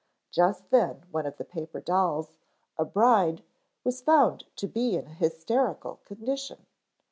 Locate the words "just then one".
0.31-1.27